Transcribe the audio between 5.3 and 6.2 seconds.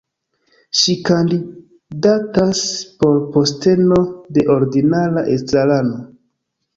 estrarano.